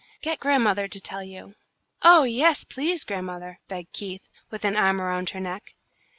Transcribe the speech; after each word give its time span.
Get 0.23 0.39
grandmother 0.39 0.87
to 0.87 0.99
tell 0.99 1.21
you." 1.21 1.53
"Oh, 2.01 2.23
yes, 2.23 2.63
please, 2.63 3.03
grandmother," 3.03 3.59
begged 3.67 3.93
Keith, 3.93 4.27
with 4.49 4.65
an 4.65 4.75
arm 4.75 4.99
around 4.99 5.29
her 5.29 5.39
neck. 5.39 5.75